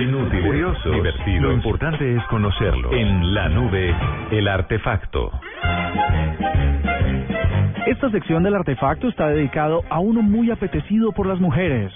Útiles, 0.00 0.14
Inútiles, 0.14 0.46
curiosos, 0.46 0.92
divertidos. 0.92 1.42
Lo 1.42 1.52
importante 1.52 2.16
es 2.16 2.22
conocerlos. 2.24 2.92
En 2.92 3.34
la 3.34 3.48
nube, 3.48 3.94
El 4.30 4.48
artefacto. 4.48 5.30
Esta 7.86 8.10
sección 8.10 8.42
del 8.42 8.54
artefacto 8.54 9.08
está 9.08 9.28
dedicado 9.28 9.82
a 9.90 10.00
uno 10.00 10.22
muy 10.22 10.50
apetecido 10.50 11.12
por 11.12 11.26
las 11.26 11.40
mujeres. 11.40 11.92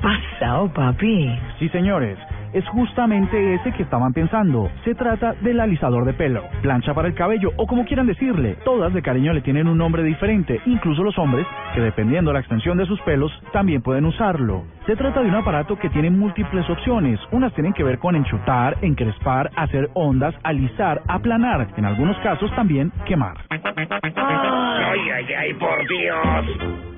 pasado, 0.00 0.72
papi? 0.72 1.38
Sí, 1.58 1.68
señores, 1.68 2.18
es 2.52 2.66
justamente 2.68 3.54
ese 3.54 3.72
que 3.72 3.82
estaban 3.82 4.12
pensando. 4.12 4.70
Se 4.84 4.94
trata 4.94 5.34
del 5.40 5.60
alisador 5.60 6.04
de 6.04 6.14
pelo, 6.14 6.42
plancha 6.62 6.94
para 6.94 7.08
el 7.08 7.14
cabello 7.14 7.50
o 7.56 7.66
como 7.66 7.84
quieran 7.84 8.06
decirle. 8.06 8.56
Todas 8.64 8.92
de 8.92 9.02
cariño 9.02 9.32
le 9.32 9.40
tienen 9.40 9.68
un 9.68 9.78
nombre 9.78 10.02
diferente, 10.02 10.60
incluso 10.66 11.02
los 11.02 11.18
hombres, 11.18 11.46
que 11.74 11.80
dependiendo 11.80 12.32
la 12.32 12.40
extensión 12.40 12.78
de 12.78 12.86
sus 12.86 13.00
pelos, 13.02 13.32
también 13.52 13.82
pueden 13.82 14.04
usarlo. 14.04 14.64
Se 14.86 14.96
trata 14.96 15.22
de 15.22 15.28
un 15.28 15.34
aparato 15.34 15.78
que 15.78 15.90
tiene 15.90 16.10
múltiples 16.10 16.68
opciones. 16.70 17.20
Unas 17.32 17.52
tienen 17.54 17.72
que 17.72 17.84
ver 17.84 17.98
con 17.98 18.16
enchutar, 18.16 18.76
encrespar, 18.82 19.50
hacer 19.56 19.90
ondas, 19.94 20.34
alisar, 20.42 21.02
aplanar, 21.08 21.68
en 21.76 21.84
algunos 21.84 22.16
casos 22.18 22.50
también 22.54 22.90
quemar. 23.06 23.36
¡Ay, 23.50 25.10
ay, 25.10 25.34
ay, 25.34 25.54
por 25.54 25.86
Dios! 25.88 26.97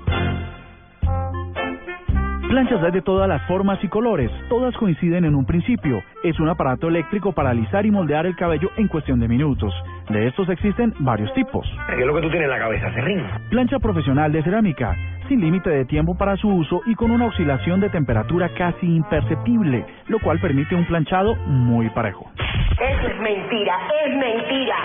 Planchas 2.51 2.83
hay 2.83 2.91
de 2.91 3.01
todas 3.01 3.29
las 3.29 3.41
formas 3.47 3.79
y 3.85 3.87
colores, 3.87 4.29
todas 4.49 4.77
coinciden 4.77 5.25
en 5.25 5.37
un 5.37 5.47
principio. 5.47 6.03
Es 6.25 6.41
un 6.41 6.49
aparato 6.49 6.89
eléctrico 6.89 7.31
para 7.31 7.51
alisar 7.51 7.87
y 7.87 7.93
moldear 7.93 8.27
el 8.27 8.35
cabello 8.35 8.73
en 8.77 8.89
cuestión 8.89 9.21
de 9.21 9.29
minutos. 9.29 9.73
De 10.09 10.27
estos 10.27 10.49
existen 10.49 10.93
varios 10.99 11.33
tipos. 11.35 11.65
¿Qué 11.87 12.01
es 12.01 12.07
lo 12.09 12.13
que 12.13 12.23
tú 12.23 12.29
tienes 12.29 12.47
en 12.47 12.51
la 12.51 12.59
cabeza, 12.59 12.93
Serrín? 12.93 13.23
Plancha 13.51 13.79
profesional 13.79 14.33
de 14.33 14.43
cerámica, 14.43 14.97
sin 15.29 15.41
límite 15.41 15.71
de 15.71 15.85
tiempo 15.85 16.19
para 16.19 16.37
su 16.39 16.49
uso 16.49 16.83
y 16.87 16.97
con 16.97 17.13
una 17.13 17.27
oscilación 17.27 17.79
de 17.79 17.89
temperatura 17.89 18.49
casi 18.49 18.97
imperceptible, 18.97 19.87
lo 20.09 20.19
cual 20.19 20.41
permite 20.41 20.75
un 20.75 20.87
planchado 20.87 21.37
muy 21.47 21.89
parejo. 21.91 22.33
Eso 22.37 23.07
es 23.07 23.21
mentira, 23.21 23.79
es 24.05 24.17
mentira. 24.17 24.77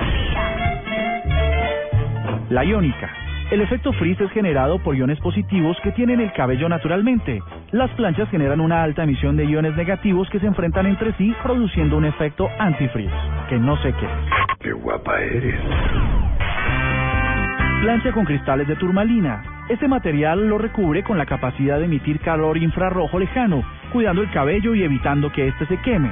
La 2.51 2.63
iónica. 2.63 3.24
El 3.51 3.61
efecto 3.61 3.93
frizz 3.93 4.19
es 4.21 4.31
generado 4.31 4.79
por 4.79 4.95
iones 4.95 5.19
positivos 5.19 5.77
que 5.83 5.91
tienen 5.91 6.19
el 6.19 6.33
cabello 6.33 6.67
naturalmente. 6.67 7.43
Las 7.71 7.91
planchas 7.91 8.27
generan 8.29 8.59
una 8.59 8.81
alta 8.81 9.03
emisión 9.03 9.37
de 9.37 9.45
iones 9.45 9.75
negativos 9.75 10.27
que 10.31 10.39
se 10.39 10.47
enfrentan 10.47 10.87
entre 10.87 11.13
sí 11.13 11.33
produciendo 11.43 11.97
un 11.97 12.05
efecto 12.05 12.49
antifrizz, 12.57 13.11
que 13.47 13.59
no 13.59 13.77
sé 13.83 13.93
qué 13.93 14.05
es. 14.05 14.57
Qué 14.59 14.73
guapa 14.73 15.21
eres. 15.21 15.59
Plancha 17.81 18.11
con 18.13 18.25
cristales 18.25 18.67
de 18.67 18.75
turmalina. 18.77 19.43
Este 19.69 19.87
material 19.87 20.47
lo 20.47 20.57
recubre 20.57 21.03
con 21.03 21.19
la 21.19 21.27
capacidad 21.27 21.77
de 21.77 21.85
emitir 21.85 22.19
calor 22.21 22.57
infrarrojo 22.57 23.19
lejano, 23.19 23.63
cuidando 23.93 24.23
el 24.23 24.31
cabello 24.31 24.73
y 24.73 24.81
evitando 24.81 25.31
que 25.31 25.49
éste 25.49 25.67
se 25.67 25.77
queme. 25.81 26.09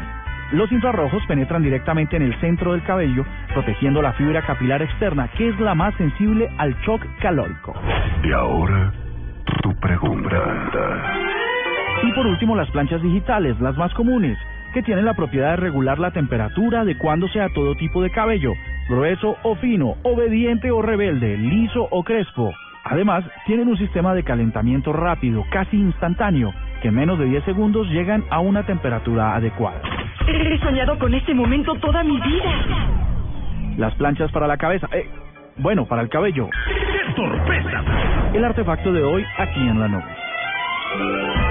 Los 0.53 0.71
infrarrojos 0.71 1.23
penetran 1.27 1.63
directamente 1.63 2.15
en 2.15 2.21
el 2.21 2.39
centro 2.39 2.73
del 2.73 2.83
cabello, 2.83 3.25
protegiendo 3.53 4.03
la 4.03 4.13
fibra 4.13 4.45
capilar 4.45 4.83
externa, 4.83 5.27
que 5.35 5.49
es 5.49 5.59
la 5.59 5.73
más 5.73 5.95
sensible 5.95 6.47
al 6.59 6.75
shock 6.81 7.01
calórico. 7.19 7.73
Y 8.23 8.31
ahora, 8.31 8.93
tu 9.63 9.73
pregunta. 9.79 10.37
Y 12.03 12.11
por 12.11 12.27
último, 12.27 12.55
las 12.55 12.69
planchas 12.69 13.01
digitales, 13.01 13.59
las 13.59 13.75
más 13.77 13.91
comunes, 13.95 14.37
que 14.75 14.83
tienen 14.83 15.05
la 15.05 15.15
propiedad 15.15 15.51
de 15.51 15.55
regular 15.55 15.97
la 15.97 16.11
temperatura 16.11 16.81
adecuándose 16.81 17.41
a 17.41 17.49
todo 17.49 17.73
tipo 17.73 18.03
de 18.03 18.11
cabello, 18.11 18.53
grueso 18.87 19.35
o 19.41 19.55
fino, 19.55 19.95
obediente 20.03 20.69
o 20.69 20.83
rebelde, 20.83 21.35
liso 21.35 21.87
o 21.89 22.03
crespo. 22.03 22.53
Además, 22.83 23.25
tienen 23.47 23.69
un 23.69 23.77
sistema 23.77 24.13
de 24.13 24.23
calentamiento 24.23 24.93
rápido, 24.93 25.45
casi 25.49 25.77
instantáneo, 25.77 26.53
que 26.83 26.89
en 26.89 26.95
menos 26.95 27.17
de 27.17 27.25
10 27.25 27.43
segundos 27.43 27.87
llegan 27.87 28.23
a 28.29 28.39
una 28.39 28.67
temperatura 28.67 29.35
adecuada. 29.35 29.81
He 30.25 30.59
soñado 30.59 30.97
con 30.97 31.13
este 31.13 31.33
momento 31.33 31.75
toda 31.75 32.03
mi 32.03 32.19
vida. 32.19 32.51
Las 33.77 33.93
planchas 33.95 34.31
para 34.31 34.47
la 34.47 34.57
cabeza, 34.57 34.87
eh, 34.93 35.09
bueno, 35.57 35.85
para 35.85 36.01
el 36.01 36.09
cabello. 36.09 36.49
¡Qué 36.67 37.15
sorpresa! 37.15 37.83
El 38.33 38.45
artefacto 38.45 38.93
de 38.93 39.03
hoy 39.03 39.25
aquí 39.37 39.59
en 39.59 39.79
la 39.79 39.87
nube. 39.87 41.42